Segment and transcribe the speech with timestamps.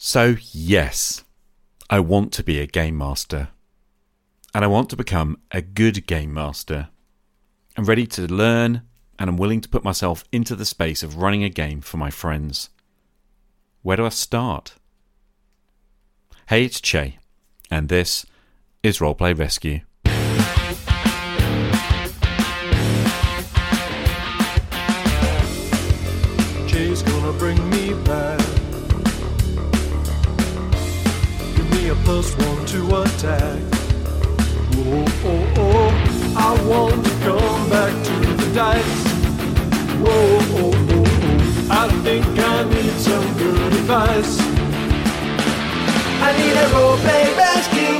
[0.00, 1.24] So, yes,
[1.90, 3.48] I want to be a game master.
[4.54, 6.90] And I want to become a good game master.
[7.76, 8.82] I'm ready to learn
[9.18, 12.10] and I'm willing to put myself into the space of running a game for my
[12.10, 12.70] friends.
[13.82, 14.74] Where do I start?
[16.48, 17.18] Hey, it's Che,
[17.68, 18.24] and this
[18.84, 19.80] is Roleplay Rescue.
[33.18, 33.58] Attack.
[34.74, 39.04] Whoa, oh, oh, I want to come back to the dice.
[39.98, 44.38] Whoa, oh, oh, oh, I oh, oh, oh, think I need some good advice.
[46.20, 47.98] I need a roleplay rescue.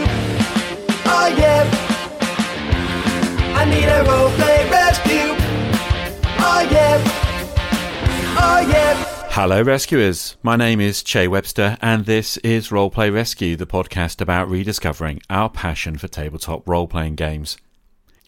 [1.06, 1.64] Oh yeah.
[3.56, 5.34] I need a roleplay rescue.
[6.38, 7.17] Oh yeah.
[9.41, 10.37] Hello, rescuers.
[10.42, 15.48] My name is Che Webster, and this is Roleplay Rescue, the podcast about rediscovering our
[15.48, 17.56] passion for tabletop role playing games.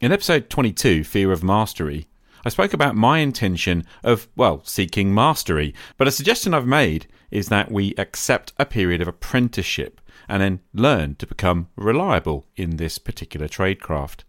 [0.01, 2.07] In episode 22, Fear of Mastery,
[2.45, 7.49] I spoke about my intention of, well, seeking mastery, but a suggestion I've made is
[7.49, 12.99] that we accept a period of apprenticeship and then learn to become reliable in this
[12.99, 14.21] particular tradecraft.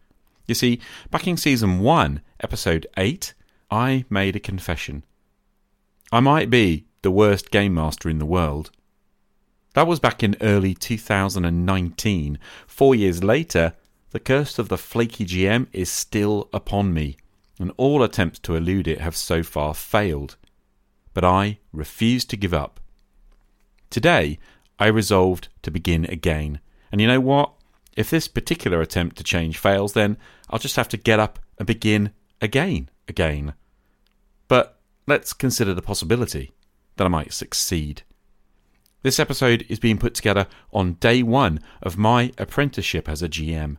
[0.48, 3.36] You see, back in season 1, episode 8,
[3.70, 5.04] I made a confession.
[6.12, 8.72] I might be the worst game master in the world.
[9.73, 12.38] That was back in early 2019.
[12.68, 13.73] Four years later,
[14.09, 17.16] the curse of the flaky GM is still upon me,
[17.58, 20.36] and all attempts to elude it have so far failed.
[21.14, 22.81] But I refuse to give up.
[23.90, 24.38] Today,
[24.78, 26.59] I resolved to begin again.
[26.92, 27.53] And you know what?
[27.96, 30.18] If this particular attempt to change fails, then
[30.50, 33.53] I'll just have to get up and begin again, again.
[35.12, 36.54] Let's consider the possibility
[36.95, 38.04] that I might succeed.
[39.02, 43.76] This episode is being put together on day one of my apprenticeship as a GM.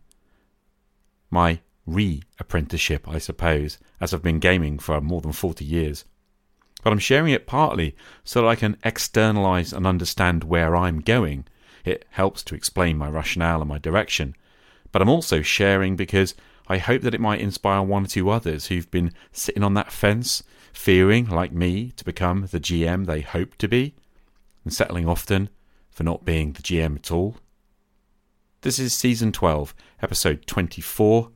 [1.30, 6.04] My re apprenticeship, I suppose, as I've been gaming for more than 40 years.
[6.84, 11.46] But I'm sharing it partly so that I can externalize and understand where I'm going.
[11.82, 14.36] It helps to explain my rationale and my direction.
[14.90, 16.34] But I'm also sharing because
[16.68, 19.90] I hope that it might inspire one or two others who've been sitting on that
[19.90, 23.94] fence, fearing, like me, to become the GM they hope to be,
[24.64, 25.48] and settling often
[25.90, 27.36] for not being the GM at all.
[28.62, 31.30] This is Season 12, Episode 24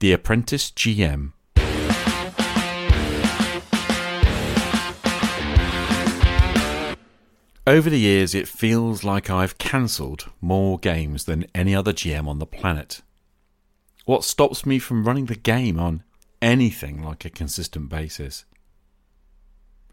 [0.00, 1.32] The Apprentice GM.
[7.68, 12.38] Over the years, it feels like I've cancelled more games than any other GM on
[12.38, 13.02] the planet.
[14.06, 16.02] What stops me from running the game on
[16.40, 18.44] anything like a consistent basis?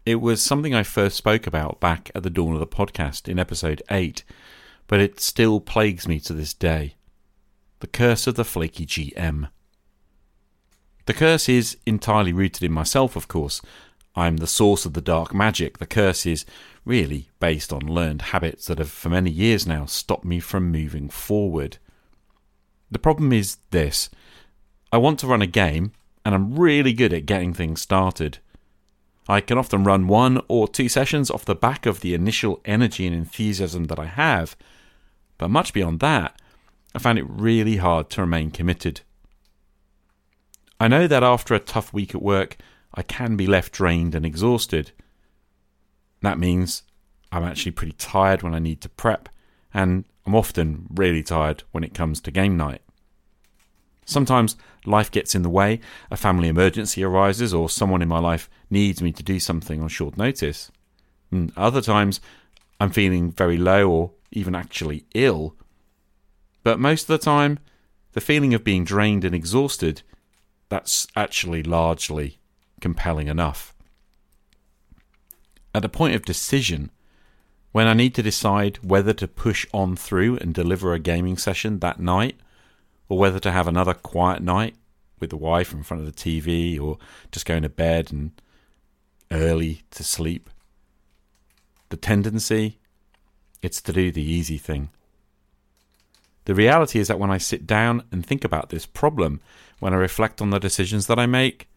[0.04, 3.38] It was something I first spoke about back at the dawn of the podcast in
[3.38, 4.22] episode 8,
[4.86, 6.94] but it still plagues me to this day.
[7.80, 9.48] The curse of the flaky GM.
[11.06, 13.60] The curse is entirely rooted in myself, of course.
[14.14, 15.78] I'm the source of the dark magic.
[15.78, 16.46] The curse is
[16.84, 21.08] really based on learned habits that have for many years now stopped me from moving
[21.08, 21.78] forward.
[22.90, 24.08] The problem is this
[24.90, 25.92] I want to run a game,
[26.26, 28.38] and I'm really good at getting things started.
[29.28, 33.06] I can often run one or two sessions off the back of the initial energy
[33.06, 34.56] and enthusiasm that I have,
[35.38, 36.36] but much beyond that,
[36.96, 39.02] I find it really hard to remain committed.
[40.80, 42.56] I know that after a tough week at work,
[42.92, 44.90] I can be left drained and exhausted.
[46.22, 46.82] That means
[47.30, 49.28] I'm actually pretty tired when I need to prep,
[49.72, 52.82] and I'm often really tired when it comes to game night.
[54.06, 54.56] Sometimes
[54.86, 55.80] life gets in the way,
[56.10, 59.88] a family emergency arises, or someone in my life needs me to do something on
[59.88, 60.70] short notice.
[61.32, 62.20] And other times,
[62.80, 65.56] I'm feeling very low or even actually ill.
[66.62, 67.58] But most of the time,
[68.12, 70.02] the feeling of being drained and exhausted,
[70.68, 72.38] that's actually largely
[72.80, 73.74] compelling enough.
[75.74, 76.90] At a point of decision,
[77.72, 81.80] when I need to decide whether to push on through and deliver a gaming session
[81.80, 82.36] that night,
[83.08, 84.74] or whether to have another quiet night
[85.20, 86.98] with the wife in front of the TV, or
[87.32, 88.32] just going to bed and
[89.30, 90.50] early to sleep,
[91.88, 92.78] the tendency,
[93.62, 94.90] it's to do the easy thing.
[96.44, 99.40] The reality is that when I sit down and think about this problem,
[99.80, 101.68] when I reflect on the decisions that I make,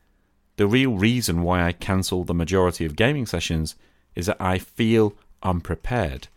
[0.57, 3.75] the real reason why I cancel the majority of gaming sessions
[4.15, 6.27] is that I feel unprepared.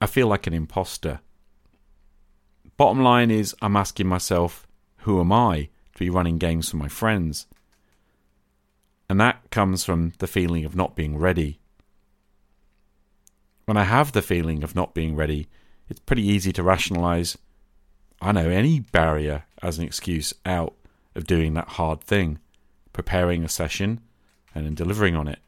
[0.00, 1.20] I feel like an imposter.
[2.76, 4.66] Bottom line is, I'm asking myself,
[4.98, 7.46] who am I to be running games for my friends?
[9.08, 11.58] And that comes from the feeling of not being ready.
[13.64, 15.48] When I have the feeling of not being ready,
[15.88, 17.38] it's pretty easy to rationalize,
[18.20, 20.74] I know, any barrier as an excuse out
[21.14, 22.38] of doing that hard thing,
[22.92, 24.00] preparing a session
[24.54, 25.38] and then delivering on it.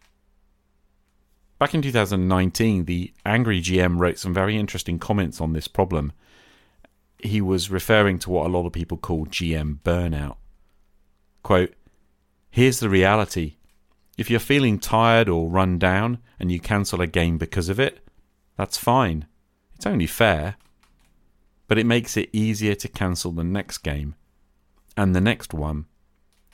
[1.58, 6.12] Back in 2019, the Angry GM wrote some very interesting comments on this problem.
[7.18, 10.36] He was referring to what a lot of people call GM burnout.
[11.42, 11.74] Quote,
[12.50, 13.56] Here's the reality.
[14.16, 18.04] If you're feeling tired or run down and you cancel a game because of it,
[18.56, 19.26] that's fine.
[19.74, 20.56] It's only fair.
[21.68, 24.16] But it makes it easier to cancel the next game
[24.96, 25.86] and the next one.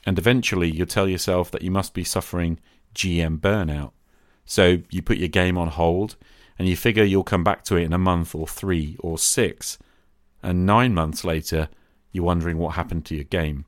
[0.05, 2.59] And eventually you'll tell yourself that you must be suffering
[2.93, 3.91] GM burnout.
[4.45, 6.15] So you put your game on hold
[6.59, 9.79] and you figure you'll come back to it in a month or three or six.
[10.45, 11.69] And nine months later,
[12.11, 13.65] you're wondering what happened to your game.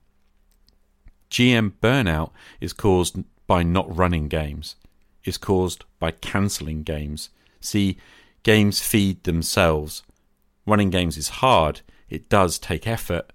[1.32, 2.30] GM burnout
[2.62, 4.76] is caused by not running games,
[5.24, 7.32] is caused by cancelling games.
[7.60, 7.98] See,
[8.44, 10.04] games feed themselves.
[10.68, 13.34] Running games is hard, it does take effort,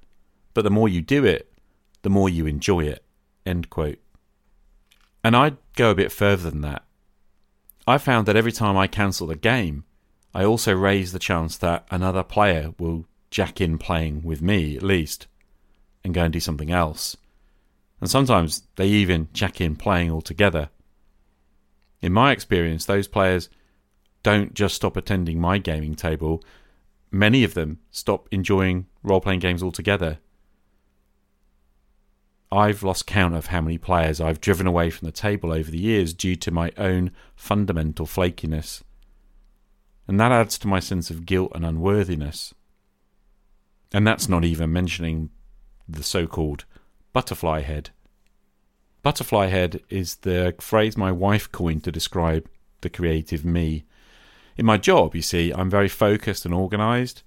[0.54, 1.52] but the more you do it,
[2.02, 3.04] the more you enjoy it.
[3.44, 3.98] End quote.
[5.24, 6.84] And I'd go a bit further than that.
[7.88, 9.82] I found that every time I cancel a game,
[10.32, 14.82] I also raise the chance that another player will jack in playing with me at
[14.82, 15.26] least
[16.04, 17.16] and go and do something else.
[18.00, 20.68] And sometimes they even jack in playing altogether.
[22.00, 23.48] In my experience, those players
[24.22, 26.44] don't just stop attending my gaming table,
[27.10, 30.18] many of them stop enjoying role playing games altogether.
[32.50, 35.78] I've lost count of how many players I've driven away from the table over the
[35.78, 38.82] years due to my own fundamental flakiness.
[40.06, 42.52] And that adds to my sense of guilt and unworthiness.
[43.92, 45.30] And that's not even mentioning
[45.88, 46.64] the so called
[47.12, 47.90] butterfly head.
[49.02, 52.48] Butterfly head is the phrase my wife coined to describe
[52.80, 53.84] the creative me.
[54.56, 57.22] In my job, you see, I'm very focused and organised.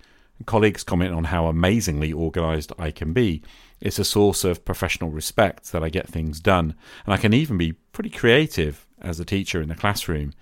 [0.46, 3.42] Colleagues comment on how amazingly organised I can be.
[3.80, 6.76] It's a source of professional respect that I get things done,
[7.06, 10.34] and I can even be pretty creative as a teacher in the classroom.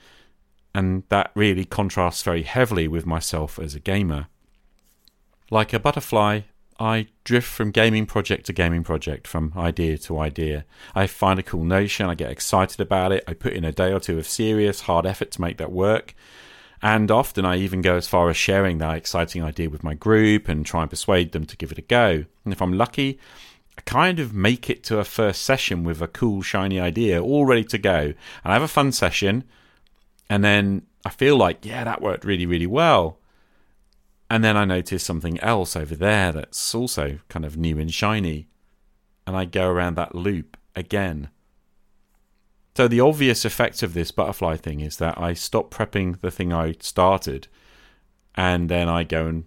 [0.74, 4.28] And that really contrasts very heavily with myself as a gamer.
[5.54, 6.40] Like a butterfly,
[6.80, 10.66] I drift from gaming project to gaming project, from idea to idea.
[10.96, 13.94] I find a cool notion, I get excited about it, I put in a day
[13.94, 16.16] or two of serious, hard effort to make that work.
[16.82, 20.50] And often I even go as far as sharing that exciting idea with my group
[20.50, 22.26] and try and persuade them to give it a go.
[22.44, 23.20] And if I'm lucky,
[23.78, 27.46] I kind of make it to a first session with a cool, shiny idea all
[27.46, 28.00] ready to go.
[28.00, 29.44] And I have a fun session.
[30.32, 33.20] And then I feel like, yeah, that worked really, really well.
[34.34, 38.48] And then I notice something else over there that's also kind of new and shiny.
[39.28, 41.30] And I go around that loop again.
[42.76, 46.52] So the obvious effect of this butterfly thing is that I stop prepping the thing
[46.52, 47.48] I started
[48.34, 49.44] and then I go and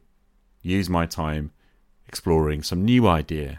[0.63, 1.51] use my time
[2.07, 3.59] exploring some new idea.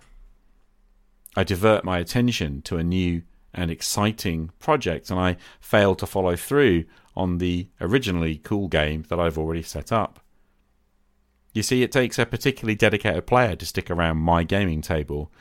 [1.35, 6.37] I divert my attention to a new and exciting project and I fail to follow
[6.37, 6.85] through
[7.17, 10.21] on the originally cool game that I've already set up.
[11.57, 15.31] You see, it takes a particularly dedicated player to stick around my gaming table,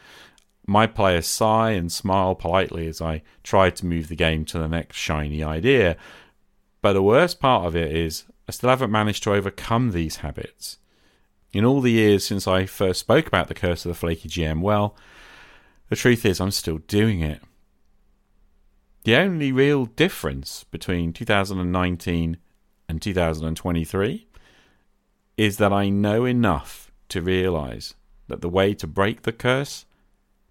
[0.67, 4.67] my players sigh and smile politely as I try to move the game to the
[4.67, 5.99] next shiny idea.
[6.81, 10.79] But the worst part of it is I still haven't managed to overcome these habits.
[11.53, 14.63] In all the years since I first spoke about the curse of the flaky GM,
[14.63, 14.97] well,
[15.91, 17.43] the truth is I'm still doing it.
[19.05, 22.39] The only real difference between 2019
[22.89, 24.27] and 2023
[25.37, 27.95] is that I know enough to realize
[28.29, 29.85] that the way to break the curse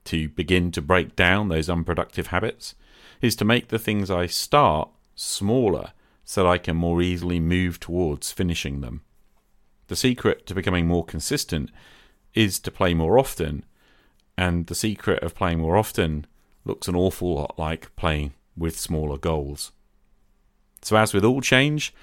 [0.06, 2.76] to begin to break down those unproductive habits
[3.22, 5.92] is to make the things I start smaller
[6.24, 9.02] so that I can more easily move towards finishing them.
[9.88, 11.72] The secret to becoming more consistent
[12.34, 13.66] is to play more often,
[14.38, 16.26] and the secret of playing more often
[16.64, 19.72] looks an awful lot like playing with smaller goals.
[20.82, 21.94] So, as with all change,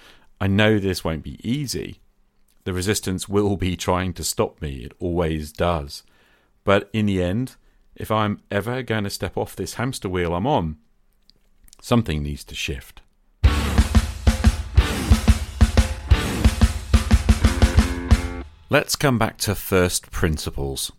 [0.40, 2.00] I know this won't be easy.
[2.64, 6.04] The resistance will be trying to stop me, it always does.
[6.62, 7.56] But in the end,
[7.96, 10.76] if I'm ever going to step off this hamster wheel I'm on,
[11.80, 13.02] something needs to shift.
[18.70, 20.92] Let's come back to first principles.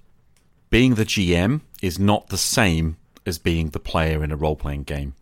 [0.70, 4.84] Being the GM is not the same as being the player in a role playing
[4.84, 5.16] game.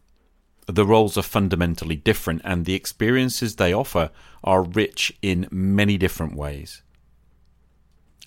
[0.72, 4.10] The roles are fundamentally different, and the experiences they offer
[4.44, 6.82] are rich in many different ways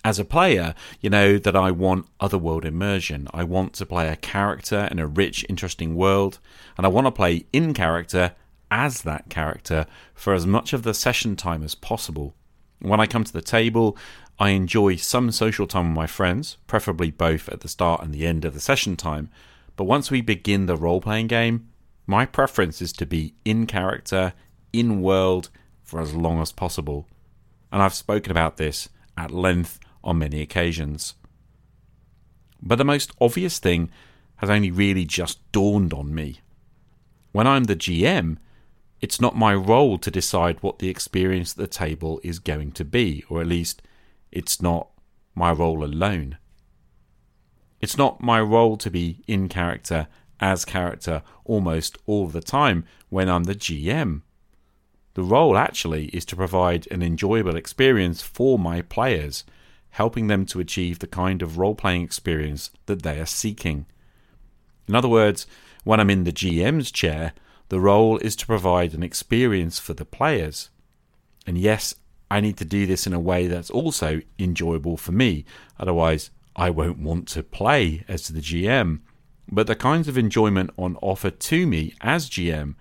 [0.05, 3.27] as a player, you know that I want otherworld immersion.
[3.33, 6.37] I want to play a character in a rich, interesting world,
[6.77, 8.35] and I want to play in character
[8.69, 12.35] as that character for as much of the session time as possible.
[12.79, 13.97] When I come to the table,
[14.37, 18.27] I enjoy some social time with my friends, preferably both at the start and the
[18.27, 19.31] end of the session time.
[19.75, 21.69] But once we begin the role playing game,
[22.07, 24.33] my preference is to be in character,
[24.71, 25.49] in world,
[25.83, 27.07] for as long as possible.
[27.71, 31.15] And I've spoken about this at length on many occasions.
[32.61, 33.89] But the most obvious thing
[34.37, 36.41] has only really just dawned on me.
[37.31, 38.37] When I'm the GM,
[39.01, 42.85] it's not my role to decide what the experience at the table is going to
[42.85, 43.81] be, or at least
[44.31, 44.89] it's not
[45.35, 46.37] my role alone.
[47.81, 50.07] It's not my role to be in character,
[50.39, 54.21] as character, almost all the time when I'm the GM.
[55.15, 59.45] The role actually is to provide an enjoyable experience for my players,
[59.91, 63.85] helping them to achieve the kind of role playing experience that they are seeking.
[64.87, 65.47] In other words,
[65.83, 67.33] when I'm in the GM's chair,
[67.69, 70.69] the role is to provide an experience for the players.
[71.47, 71.95] And yes,
[72.29, 75.45] I need to do this in a way that's also enjoyable for me,
[75.79, 78.99] otherwise, I won't want to play as the GM.
[79.51, 82.75] But the kinds of enjoyment on offer to me as GM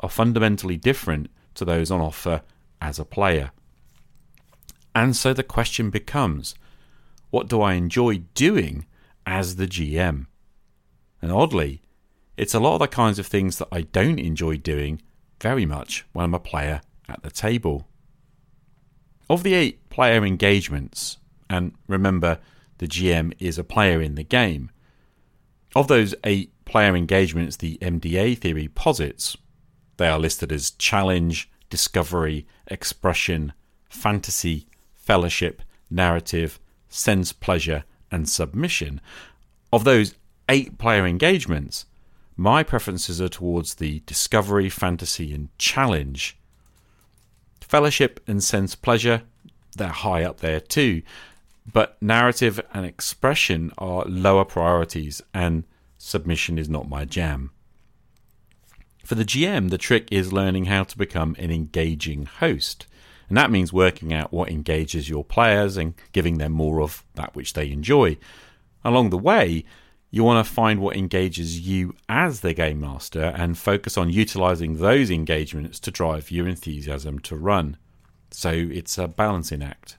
[0.00, 2.42] are fundamentally different to those on offer
[2.80, 3.52] as a player.
[4.94, 6.54] And so the question becomes
[7.30, 8.86] what do I enjoy doing
[9.24, 10.26] as the GM?
[11.22, 11.80] And oddly,
[12.36, 15.02] it's a lot of the kinds of things that I don't enjoy doing
[15.40, 17.86] very much when I'm a player at the table.
[19.28, 22.40] Of the eight player engagements, and remember
[22.78, 24.70] the GM is a player in the game,
[25.74, 29.36] of those eight player engagements the MDA theory posits,
[29.96, 33.52] they are listed as challenge, discovery, expression,
[33.88, 36.58] fantasy, fellowship, narrative,
[36.88, 39.00] sense pleasure, and submission.
[39.72, 40.14] Of those
[40.48, 41.86] eight player engagements,
[42.36, 46.38] my preferences are towards the discovery, fantasy, and challenge.
[47.60, 49.22] Fellowship and sense pleasure,
[49.76, 51.02] they're high up there too,
[51.70, 55.64] but narrative and expression are lower priorities, and
[55.98, 57.50] submission is not my jam.
[59.04, 62.86] For the GM, the trick is learning how to become an engaging host.
[63.28, 67.34] And that means working out what engages your players and giving them more of that
[67.34, 68.18] which they enjoy.
[68.84, 69.64] Along the way,
[70.10, 74.76] you want to find what engages you as the game master and focus on utilizing
[74.76, 77.76] those engagements to drive your enthusiasm to run.
[78.32, 79.96] So it's a balancing act.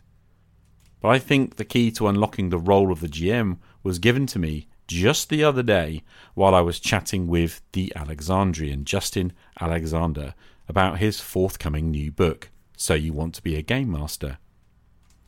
[1.02, 4.40] But I think the key to unlocking the role of the GM was given to
[4.40, 6.04] me just the other day
[6.36, 10.36] while I was chatting with the Alexandrian, Justin Alexander,
[10.68, 14.38] about his forthcoming new book, So You Want to Be a Game Master.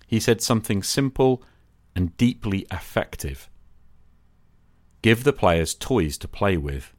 [0.05, 1.43] He said something simple
[1.95, 3.49] and deeply effective
[5.03, 6.93] Give the players toys to play with.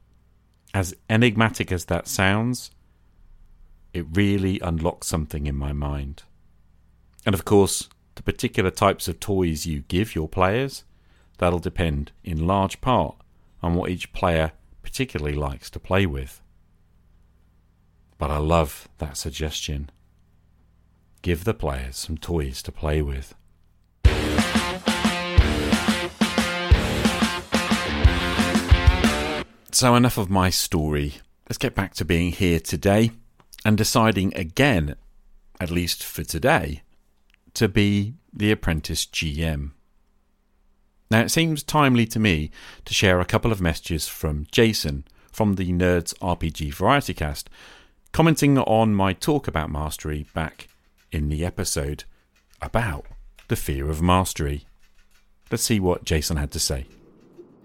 [0.74, 2.70] As enigmatic as that sounds,
[3.94, 6.22] it really unlocks something in my mind.
[7.24, 10.84] And of course, the particular types of toys you give your players,
[11.38, 13.16] that'll depend in large part
[13.62, 14.52] on what each player
[14.82, 16.40] particularly likes to play with.
[18.18, 19.90] But I love that suggestion.
[21.22, 23.34] Give the players some toys to play with.
[29.72, 31.14] So, enough of my story.
[31.48, 33.10] Let's get back to being here today
[33.64, 34.94] and deciding again,
[35.58, 36.83] at least for today,
[37.54, 39.70] to be the apprentice GM.
[41.10, 42.50] Now, it seems timely to me
[42.84, 47.50] to share a couple of messages from Jason from the Nerds RPG Variety Cast,
[48.12, 50.68] commenting on my talk about mastery back
[51.10, 52.04] in the episode
[52.62, 53.06] about
[53.48, 54.66] the fear of mastery.
[55.50, 56.86] Let's see what Jason had to say.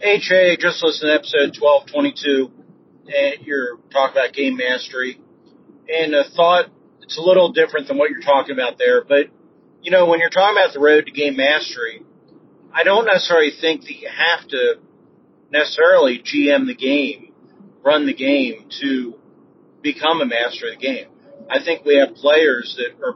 [0.01, 2.51] HA, just listened to episode 1222,
[3.15, 5.19] and you're talking about game mastery.
[5.87, 6.65] And I thought
[7.01, 9.27] it's a little different than what you're talking about there, but,
[9.81, 12.03] you know, when you're talking about the road to game mastery,
[12.73, 14.75] I don't necessarily think that you have to
[15.51, 17.33] necessarily GM the game,
[17.83, 19.15] run the game to
[19.81, 21.07] become a master of the game.
[21.49, 23.15] I think we have players that are,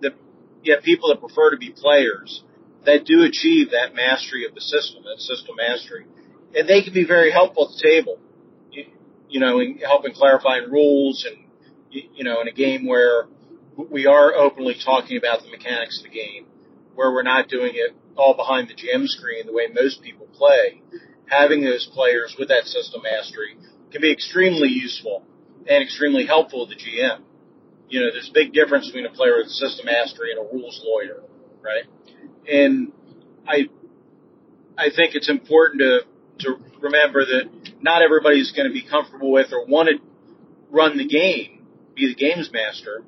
[0.00, 0.14] that,
[0.62, 2.44] you have people that prefer to be players
[2.86, 6.06] that do achieve that mastery of the system, that system mastery.
[6.54, 8.18] And they can be very helpful at the table,
[8.70, 8.86] you,
[9.28, 11.44] you know, in helping clarifying rules and,
[11.90, 13.26] you know, in a game where
[13.76, 16.46] we are openly talking about the mechanics of the game,
[16.94, 20.82] where we're not doing it all behind the GM screen the way most people play.
[21.26, 23.56] Having those players with that system mastery
[23.90, 25.24] can be extremely useful
[25.66, 27.20] and extremely helpful to the GM.
[27.88, 30.82] You know, there's a big difference between a player with system mastery and a rules
[30.84, 31.22] lawyer,
[31.62, 31.84] right?
[32.50, 32.92] and
[33.46, 33.68] I
[34.76, 36.00] I think it's important to
[36.40, 37.50] to remember that
[37.80, 39.96] not everybody's going to be comfortable with or want to
[40.70, 43.04] run the game, be the games master,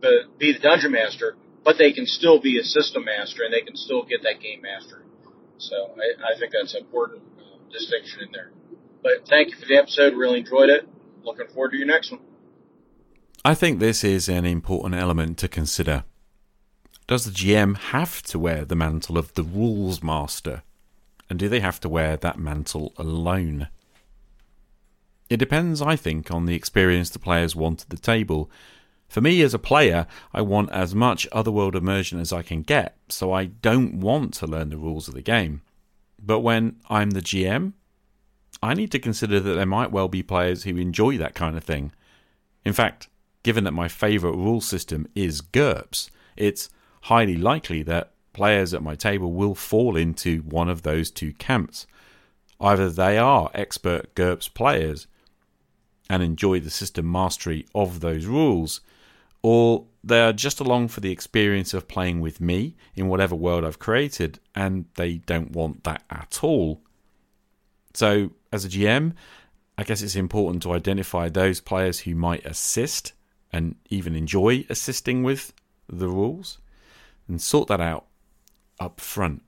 [0.00, 3.62] but be the dungeon master, but they can still be a system master and they
[3.62, 5.02] can still get that game master.
[5.58, 8.50] So I, I think that's an important uh, distinction in there.
[9.02, 10.14] But thank you for the episode.
[10.14, 10.88] Really enjoyed it.
[11.22, 12.20] Looking forward to your next one.
[13.44, 16.04] I think this is an important element to consider.
[17.06, 20.62] Does the GM have to wear the mantle of the rules master?
[21.30, 23.68] And do they have to wear that mantle alone?
[25.30, 28.50] It depends, I think, on the experience the players want at the table.
[29.08, 32.96] For me as a player, I want as much otherworld immersion as I can get,
[33.08, 35.62] so I don't want to learn the rules of the game.
[36.22, 37.72] But when I'm the GM,
[38.62, 41.64] I need to consider that there might well be players who enjoy that kind of
[41.64, 41.92] thing.
[42.64, 43.08] In fact,
[43.42, 46.68] given that my favourite rule system is GURPS, it's
[47.02, 51.86] highly likely that players at my table will fall into one of those two camps.
[52.60, 55.06] Either they are expert GURPS players
[56.10, 58.80] and enjoy the system mastery of those rules,
[59.42, 63.64] or they are just along for the experience of playing with me in whatever world
[63.64, 66.82] I've created and they don't want that at all.
[67.94, 69.14] So, as a GM,
[69.76, 73.12] I guess it's important to identify those players who might assist
[73.52, 75.52] and even enjoy assisting with
[75.88, 76.58] the rules
[77.28, 78.06] and sort that out
[78.80, 79.42] up front.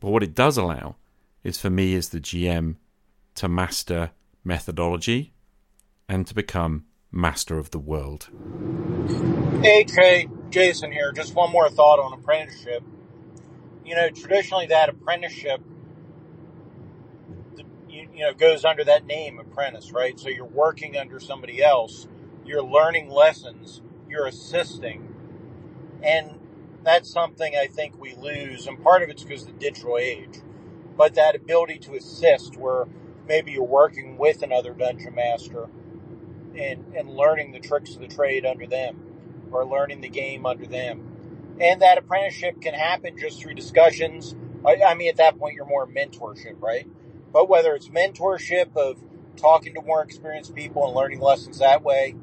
[0.00, 0.96] But what it does allow
[1.42, 2.76] is for me as the GM
[3.36, 4.10] to master
[4.44, 5.32] methodology
[6.08, 8.30] and to become master of the world.
[9.62, 11.12] Hey Trey, Jason here.
[11.12, 12.82] Just one more thought on apprenticeship.
[13.84, 15.60] You know, traditionally that apprenticeship,
[17.88, 20.18] you, you know, goes under that name, apprentice, right?
[20.20, 22.08] So you're working under somebody else,
[22.44, 25.14] you're learning lessons, you're assisting,
[26.02, 26.40] and
[26.84, 28.66] that's something I think we lose.
[28.66, 30.38] And part of it's because of the digital age,
[30.96, 32.86] but that ability to assist, where
[33.28, 35.68] maybe you're working with another dungeon master
[36.58, 39.00] and, and learning the tricks of the trade under them
[39.50, 41.56] or learning the game under them.
[41.60, 44.34] And that apprenticeship can happen just through discussions.
[44.66, 46.88] I, I mean, at that point, you're more mentorship, right?
[47.32, 49.02] But whether it's mentorship of
[49.36, 52.14] talking to more experienced people and learning lessons that way,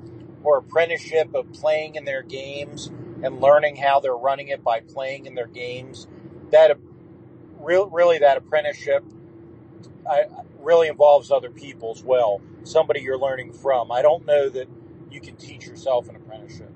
[0.44, 2.88] or apprenticeship of playing in their games
[3.24, 6.08] and learning how they're running it by playing in their games,
[6.50, 6.76] that
[7.60, 9.04] really that apprenticeship
[10.60, 12.42] really involves other people as well.
[12.64, 13.92] Somebody you're learning from.
[13.92, 14.68] I don't know that
[15.10, 16.72] you can teach yourself an apprenticeship.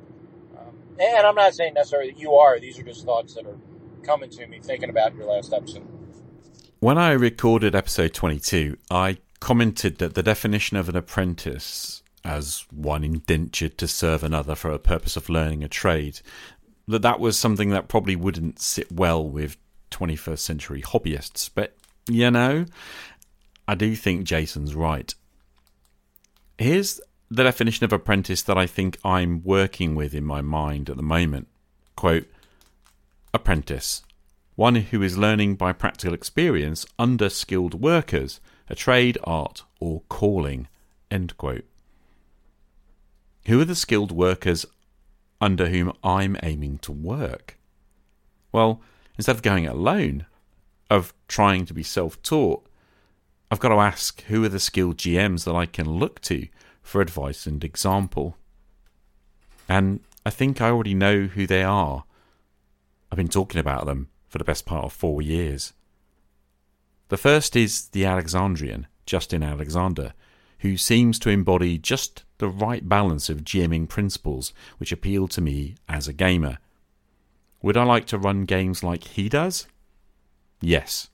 [0.58, 2.60] Um, and I'm not saying necessarily that you are.
[2.60, 3.58] These are just thoughts that are
[4.04, 5.88] coming to me thinking about your last episode.
[6.80, 13.04] When I recorded episode 22, I commented that the definition of an apprentice as one
[13.04, 16.20] indentured to serve another for a purpose of learning a trade,
[16.88, 19.58] that that was something that probably wouldn't sit well with
[19.92, 21.50] 21st century hobbyists.
[21.54, 21.78] But,
[22.10, 22.66] you know,
[23.68, 25.14] I do think Jason's right.
[26.58, 30.96] Here's the definition of apprentice that I think I'm working with in my mind at
[30.96, 31.48] the moment.
[31.96, 32.28] Quote
[33.34, 34.04] Apprentice.
[34.56, 38.40] One who is learning by practical experience under skilled workers,
[38.70, 40.70] a trade, art, or calling.
[41.12, 41.66] End quote.
[43.48, 44.66] Who are the skilled workers
[45.42, 47.58] under whom I'm aiming to work?
[48.54, 48.82] Well,
[49.18, 50.26] instead of going alone,
[50.90, 52.66] of trying to be self taught,
[53.52, 56.48] I've got to ask who are the skilled GMs that I can look to
[56.82, 58.38] for advice and example.
[59.70, 62.06] And I think I already know who they are.
[63.12, 65.74] I've been talking about them for the best part of four years.
[67.10, 70.14] The first is the Alexandrian, Justin Alexander,
[70.60, 75.76] who seems to embody just the right balance of GMing principles which appeal to me
[75.88, 76.58] as a gamer.
[77.62, 79.68] Would I like to run games like he does?
[80.62, 81.10] Yes.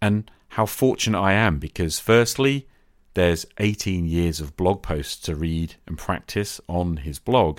[0.00, 2.68] And how fortunate I am because, firstly,
[3.14, 7.58] there's 18 years of blog posts to read and practice on his blog.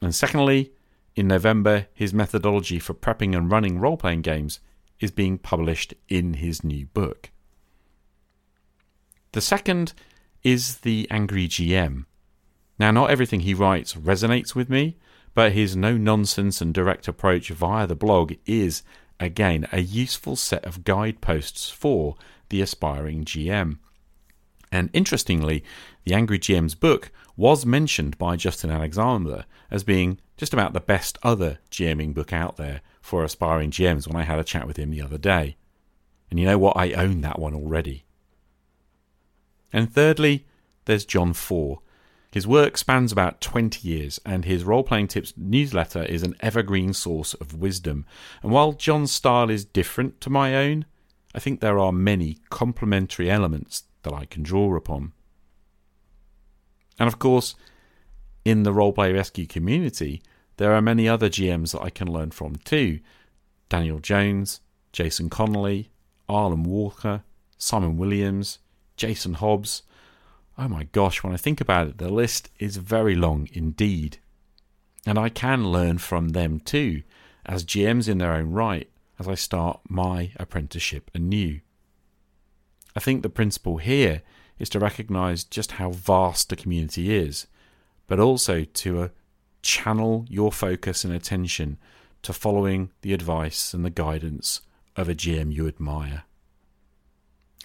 [0.00, 0.70] And secondly,
[1.16, 4.60] in November, his methodology for prepping and running role playing games
[5.00, 7.30] is being published in his new book.
[9.32, 9.92] The second
[10.44, 12.04] is The Angry GM.
[12.78, 14.96] Now, not everything he writes resonates with me,
[15.34, 18.84] but his no nonsense and direct approach via the blog is
[19.22, 22.16] again, a useful set of guideposts for
[22.48, 23.78] the aspiring GM.
[24.70, 25.62] And interestingly,
[26.04, 31.18] the Angry GM's book was mentioned by Justin Alexander as being just about the best
[31.22, 34.90] other GMing book out there for aspiring GMs when I had a chat with him
[34.90, 35.56] the other day.
[36.30, 36.76] And you know what?
[36.76, 38.04] I own that one already.
[39.72, 40.46] And thirdly,
[40.84, 41.80] there's Johnn Four,
[42.32, 46.94] his work spans about 20 years, and his Role Playing Tips newsletter is an evergreen
[46.94, 48.06] source of wisdom.
[48.42, 50.86] And while Johnn's style is different to my own,
[51.34, 55.12] I think there are many complementary elements that I can draw upon.
[56.98, 57.54] And of course,
[58.46, 60.22] in the Roleplay Rescue community,
[60.56, 63.00] there are many other GMs that I can learn from too.
[63.68, 64.60] Daniel Jones,
[64.92, 65.90] Jason Connolly,
[66.30, 67.24] Arlen Walker,
[67.58, 68.58] Simon Williams,
[68.96, 69.82] Jason Hobbs.
[70.58, 74.18] Oh my gosh, when I think about it, the list is very long indeed.
[75.06, 77.02] And I can learn from them too,
[77.46, 78.88] as GMs in their own right,
[79.18, 81.60] as I start my apprenticeship anew.
[82.94, 84.22] I think the principle here
[84.58, 87.46] is to recognize just how vast the community is,
[88.06, 89.08] but also to uh,
[89.62, 91.78] channel your focus and attention
[92.22, 94.60] to following the advice and the guidance
[94.96, 96.24] of a GM you admire.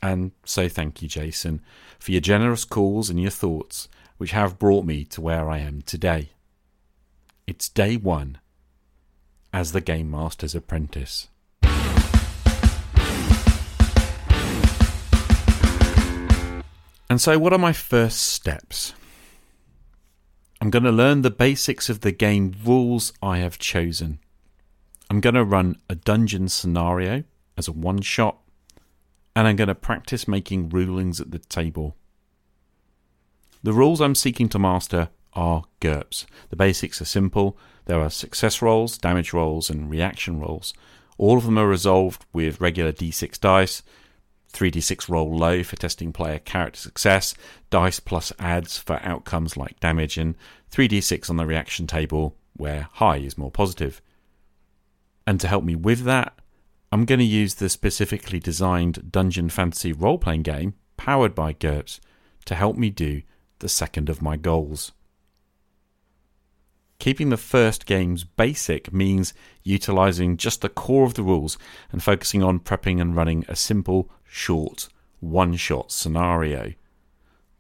[0.02, 1.62] And say thank you, Jason,
[2.00, 5.82] for your generous calls and your thoughts, which have brought me to where I am
[5.82, 6.30] today.
[7.48, 8.40] It's day one
[9.54, 11.30] as the Game Master's apprentice.
[17.10, 18.94] And so, what are my first steps?
[20.60, 24.20] I'm going to learn the basics of the game rules I have chosen.
[25.10, 27.24] I'm going to run a dungeon scenario
[27.56, 28.40] as a one shot,
[29.38, 31.96] and I'm going to practice making rulings at the table.
[33.62, 36.26] The rules I'm seeking to master are GURPS.
[36.50, 37.56] The basics are simple.
[37.86, 40.74] There are success rolls, damage rolls, and reaction rolls.
[41.20, 43.84] All of them are resolved with regular d6 dice,
[44.54, 47.36] 3d6 roll low for testing player character success,
[47.70, 50.34] dice plus adds for outcomes like damage, and
[50.72, 54.02] 3d6 on the reaction table where high is more positive.
[55.28, 56.34] And to help me with that,
[56.92, 62.00] I'm going to use the specifically designed Dungeon Fantasy role playing game powered by GURPS
[62.46, 63.24] to help me do
[63.60, 64.94] the second of my goals.
[67.00, 71.58] Keeping the first games basic means utilizing just the core of the rules
[71.92, 74.88] and focusing on prepping and running a simple, short,
[75.20, 76.74] one shot scenario.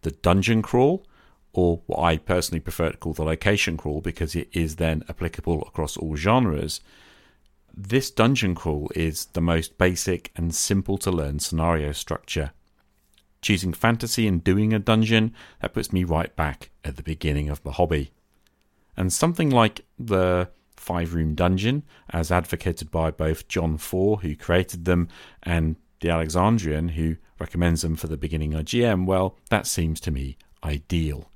[0.01, 1.05] The dungeon crawl,
[1.53, 5.61] or what I personally prefer to call the location crawl because it is then applicable
[5.63, 6.81] across all genres.
[7.79, 12.51] This dungeon crawl is the most basic and simple to learn scenario structure.
[13.39, 17.61] Choosing fantasy and doing a dungeon, that puts me right back at the beginning of
[17.61, 18.09] the hobby.
[18.97, 24.85] And something like the five room dungeon, as advocated by both Johnn Four, who created
[24.85, 25.07] them,
[25.43, 30.09] and the Alexandrian, who recommends them for the beginning of GM, well, that seems to
[30.09, 31.29] me ideal.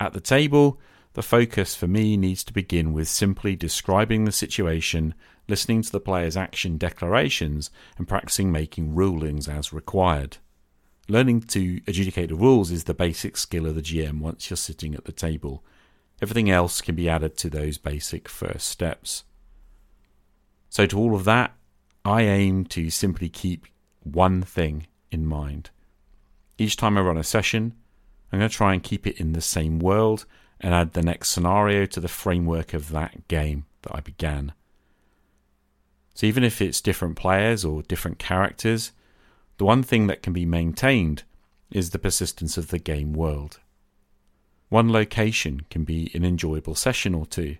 [0.00, 0.80] At the table,
[1.14, 5.14] the focus for me needs to begin with simply describing the situation,
[5.48, 10.38] listening to the player's action declarations, and practicing making rulings as required.
[11.08, 14.94] Learning to adjudicate the rules is the basic skill of the GM once you're sitting
[14.94, 15.64] at the table.
[16.20, 19.22] Everything else can be added to those basic first steps.
[20.68, 21.54] So, to all of that,
[22.04, 23.66] I aim to simply keep
[24.02, 25.70] one thing in mind.
[26.58, 27.74] Each time I run a session,
[28.32, 30.26] I'm going to try and keep it in the same world
[30.64, 34.54] and add the next scenario to the framework of that game that I began.
[36.14, 38.92] So, even if it's different players or different characters,
[39.58, 41.24] the one thing that can be maintained
[41.70, 43.60] is the persistence of the game world.
[44.70, 47.58] One location can be an enjoyable session or two.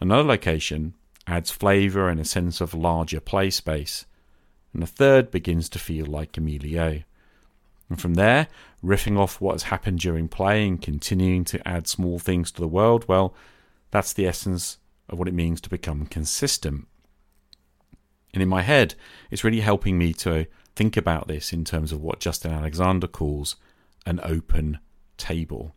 [0.00, 0.94] Another location
[1.28, 4.06] adds flavour and a sense of larger play space.
[4.74, 7.02] And a third begins to feel like a milieu.
[7.90, 8.46] And from there,
[8.82, 12.68] riffing off what has happened during play and continuing to add small things to the
[12.68, 13.34] world, well,
[13.90, 16.86] that's the essence of what it means to become consistent.
[18.32, 18.94] And in my head,
[19.30, 23.56] it's really helping me to think about this in terms of what Justin Alexander calls
[24.06, 24.78] an open
[25.16, 25.74] table.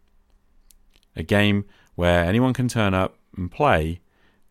[1.15, 4.02] A game where anyone can turn up and play,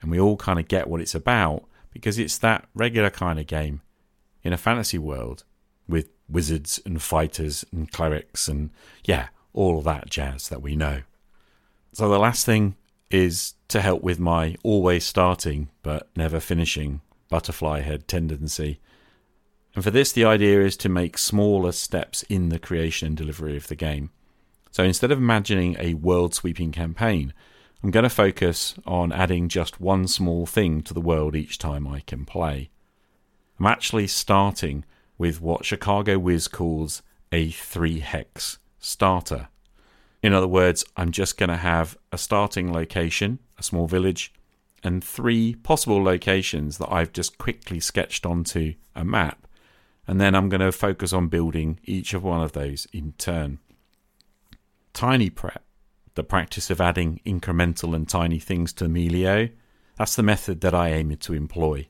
[0.01, 3.46] and we all kind of get what it's about because it's that regular kind of
[3.46, 3.83] game
[4.42, 5.44] in a fantasy world
[5.93, 8.71] with wizards and fighters and clerics and,
[9.05, 11.03] yeah, all that jazz that we know.
[11.93, 12.75] So the last thing
[13.11, 18.81] is to help with my always starting but never finishing butterfly head tendency
[19.75, 23.57] and for this, the idea is to make smaller steps in the creation and delivery
[23.57, 24.11] of the game.
[24.71, 27.33] So instead of imagining a world sweeping campaign,
[27.83, 31.87] I'm going to focus on adding just one small thing to the world each time
[31.87, 32.71] I can play.
[33.59, 34.85] I'm actually starting
[35.23, 39.47] with what Chicago Wiz calls a three hex starter.
[40.21, 44.33] In other words, I'm just going to have a starting location, a small village,
[44.83, 49.47] and three possible locations that I've just quickly sketched onto a map
[50.09, 53.61] and then I'm going to focus on building each of one of those in turn.
[54.93, 55.63] Tiny prep,
[56.17, 59.51] the practice of adding incremental and tiny things to milieu,
[59.97, 61.87] that's the method that I aim to employ.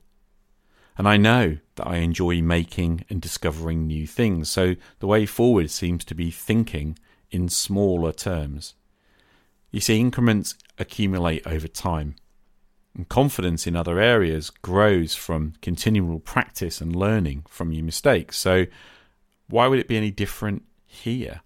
[0.97, 5.71] And I know that I enjoy making and discovering new things, so the way forward
[5.71, 6.97] seems to be thinking
[7.31, 8.75] in smaller terms.
[9.71, 12.15] You see, increments accumulate over time,
[12.95, 18.37] and confidence in other areas grows from continual practice and learning from your mistakes.
[18.37, 18.67] So,
[19.47, 21.41] why would it be any different here?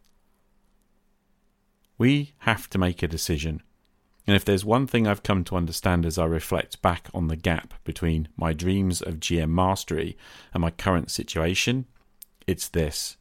[1.98, 3.64] We have to make a decision.
[4.28, 7.38] And if there's one thing I've come to understand as I reflect back on the
[7.38, 10.18] gap between my dreams of GM mastery
[10.54, 11.86] and my current situation,
[12.46, 13.16] it's this.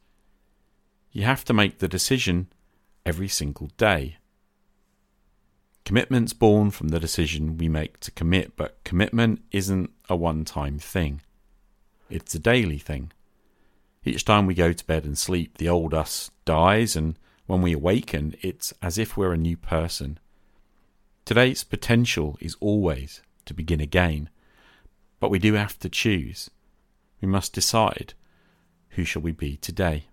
[1.13, 2.47] You have to make the decision
[3.05, 4.17] every single day.
[5.85, 10.77] Commitment's born from the decision we make to commit, but commitment isn't a one time
[10.77, 11.21] thing.
[12.09, 13.13] It's a daily thing.
[14.03, 17.71] Each time we go to bed and sleep, the old us dies, and when we
[17.71, 20.19] awaken, it's as if we're a new person.
[21.27, 24.29] Today's potential is always to begin again,
[25.19, 26.49] but we do have to choose.
[27.21, 28.13] We must decide
[28.91, 30.05] who shall we be today.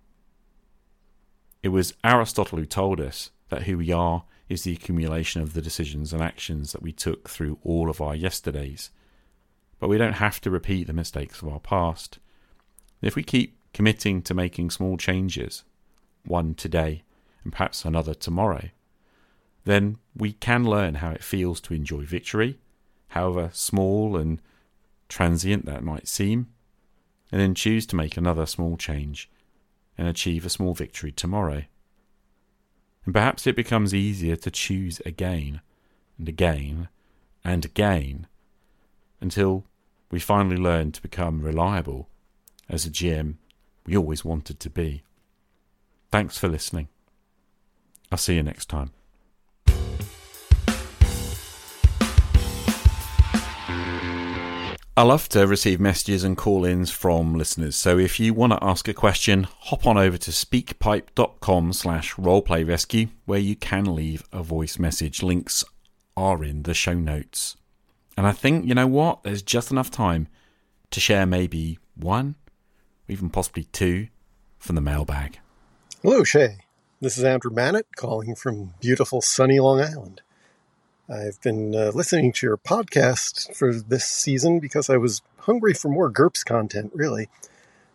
[1.63, 5.61] It was Aristotle who told us that who we are is the accumulation of the
[5.61, 8.89] decisions and actions that we took through all of our yesterdays.
[9.79, 12.19] But we don't have to repeat the mistakes of our past.
[13.01, 15.63] If we keep committing to making small changes,
[16.25, 17.03] one today
[17.45, 18.67] and perhaps another tomorrow,
[19.65, 22.57] then we can learn how it feels to enjoy victory,
[23.09, 24.41] however small and
[25.09, 26.47] transient that might seem,
[27.31, 29.29] and then choose to make another small change
[29.97, 31.63] and achieve a small victory tomorrow.
[33.05, 35.61] And perhaps it becomes easier to choose again
[36.17, 36.87] and again
[37.43, 38.27] and again
[39.21, 39.65] until
[40.11, 42.09] we finally learn to become reliable
[42.69, 43.35] as a GM
[43.85, 45.03] we always wanted to be.
[46.11, 46.87] Thanks for listening.
[48.11, 48.91] I'll see you next time.
[54.97, 57.75] I love to receive messages and call ins from listeners.
[57.75, 63.09] So if you want to ask a question, hop on over to speakpipe.com slash roleplayrescue
[63.25, 65.21] where you can leave a voice message.
[65.21, 65.65] Links
[66.15, 67.57] are in the show notes.
[68.15, 69.23] And I think, you know what?
[69.23, 70.29] There's just enough time
[70.91, 72.35] to share maybe one,
[73.09, 74.07] or even possibly two,
[74.57, 75.39] from the mailbag.
[76.03, 76.59] Hello, Che.
[77.01, 80.21] This is Andrew Mannett calling from beautiful sunny Long Island.
[81.07, 85.89] I've been uh, listening to your podcast for this season because I was hungry for
[85.89, 87.29] more GURPS content, really.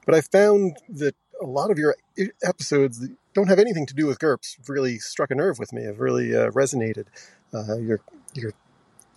[0.06, 1.96] But I found that a lot of your
[2.44, 5.84] episodes that don't have anything to do with GURPS really struck a nerve with me,
[5.84, 7.06] have really uh, resonated.
[7.52, 8.00] Uh, your,
[8.34, 8.52] your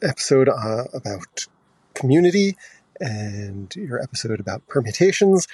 [0.02, 1.46] episode uh, about
[1.94, 2.58] community
[3.00, 5.48] and your episode about permutations.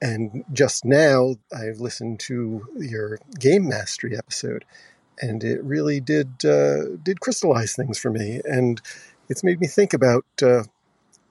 [0.00, 4.64] And just now, I've listened to your game mastery episode
[5.20, 8.80] and it really did uh, did crystallize things for me, and
[9.28, 10.64] it's made me think about uh,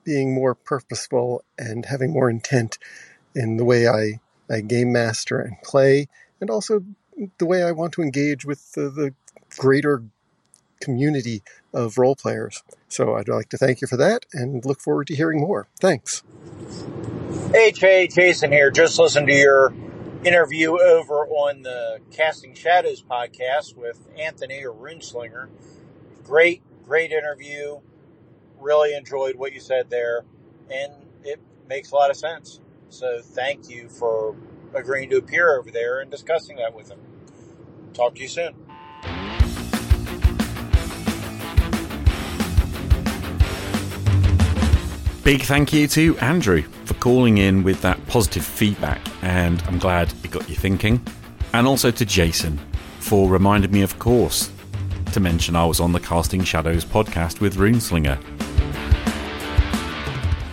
[0.04, 2.78] being more purposeful and having more intent
[3.36, 4.20] in the way I,
[4.50, 6.08] I game master and play,
[6.40, 6.84] and also
[7.38, 9.14] the way I want to engage with the, the
[9.58, 10.04] greater
[10.82, 11.44] community
[11.74, 12.64] of role players.
[12.88, 15.68] So I'd like to thank you for that and look forward to hearing more.
[15.80, 16.24] Thanks.
[17.52, 18.72] Hey, Jay, Jason here.
[18.72, 19.74] Just listen to your
[20.26, 25.50] interview over on the Casting Shadows podcast with Anthony or Runeslinger.
[26.24, 27.80] Great, great interview.
[28.60, 30.26] Really enjoyed what you said there,
[30.72, 30.92] and
[31.24, 32.60] it makes a lot of sense.
[32.90, 34.36] So thank you for
[34.74, 37.00] agreeing to appear over there and discussing that with him.
[37.94, 38.56] Talk to you soon.
[45.24, 46.64] Big thank you to Andrew
[46.96, 51.06] for calling in with that positive feedback, and I'm glad it got you thinking.
[51.54, 52.60] And also to Jason
[53.00, 54.52] for reminding me, of course,
[55.14, 58.22] to mention I was on the Casting Shadows podcast with Runeslinger.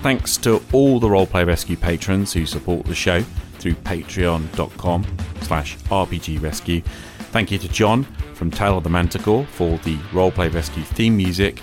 [0.03, 3.23] Thanks to all the Roleplay Rescue patrons who support the show
[3.59, 5.07] through patreon.com
[5.43, 6.85] slash rpgrescue.
[7.31, 11.61] Thank you to Jon from Tale of the Manticore for the Roleplay Rescue theme music.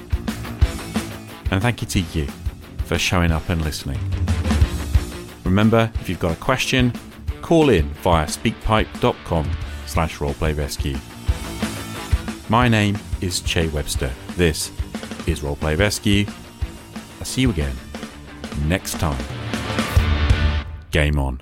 [1.52, 2.28] And thank you to you
[2.86, 4.00] for showing up and listening.
[5.50, 6.94] Remember, if you've got a question,
[7.42, 9.50] call in via speakpipe.com
[9.88, 11.00] slash roleplayrescue.
[12.52, 14.12] My name is Che Webster.
[14.38, 14.72] This
[15.26, 16.28] is Roleplay Rescue.
[17.18, 17.76] I'll see you again
[18.68, 19.18] next time.
[20.92, 21.42] Game on.